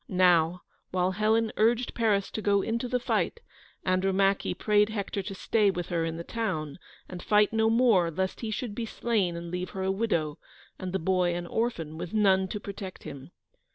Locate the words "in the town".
6.05-6.79